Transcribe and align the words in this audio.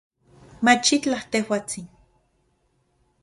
Machitlaj, 0.67 1.21
tejuatsin 1.35 1.85